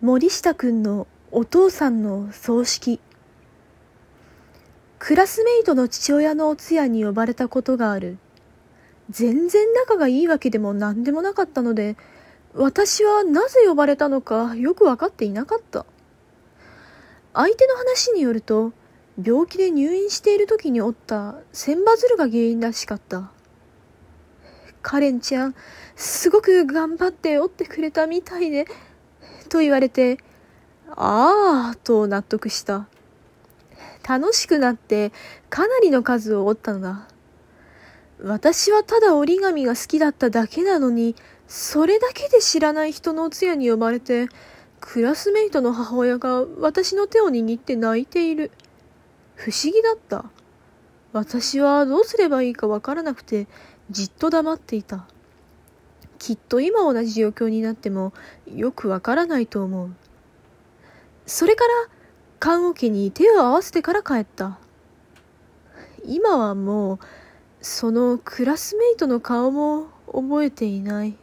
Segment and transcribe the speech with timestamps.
[0.00, 3.00] 森下くんのお父さんの葬式。
[5.00, 8.18] クラスメイトの父親のお通夜に呼ばれたことがある。
[9.10, 11.96] 全然仲がいいわけでも何でもなかったので、
[12.54, 15.84] 私はなぜ呼ばれたのかよくわかっていなかった。
[17.34, 18.72] 相手の話によると、
[19.20, 23.32] 病気で入院している時に折った千羽鶴が原因らしかった。
[24.80, 25.56] カレンちゃん、
[25.96, 28.68] すごく頑張って折ってくれたみたいで、
[29.48, 30.18] と言われて、
[30.90, 32.88] ああ、と納得した。
[34.08, 35.12] 楽しくなって
[35.50, 37.08] かなりの数を折ったのだ。
[38.20, 41.14] 私はただ折り紙が好きだっただけなのに、
[41.46, 44.28] それだけで知らない人のお通夜に呼ばれて、
[44.80, 48.50] クラスメイトの母親が私の手を握って泣いている。
[49.34, 50.24] 不思議だった。
[51.12, 53.46] 私はどうすればいいかわからなくて、
[53.90, 55.06] じっと黙っていた。
[56.18, 58.12] きっと今同じ状況になっても
[58.52, 59.90] よくわからないと思う。
[61.26, 61.70] それから
[62.40, 64.58] 棺桶に手を合わせてから帰った。
[66.04, 66.98] 今はもう
[67.60, 71.16] そのクラスメイトの顔も覚えていない。